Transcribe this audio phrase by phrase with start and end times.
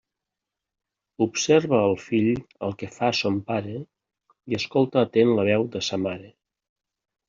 [1.25, 2.31] Observa el fill
[2.69, 6.39] el que fa son pare i escolta atent la veu de sa mare.